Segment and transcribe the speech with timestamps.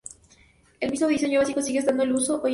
[0.79, 2.49] El mismo diseño básico sigue estando en uso hoy en día.